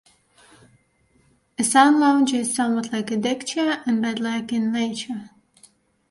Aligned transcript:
A 1.59 1.61
sunlounger 1.63 2.39
is 2.39 2.55
somewhat 2.55 2.91
like 2.91 3.11
a 3.11 3.17
deckchair, 3.17 3.83
and 3.85 4.01
bed-like 4.01 4.51
in 4.51 4.71
nature. 4.71 5.29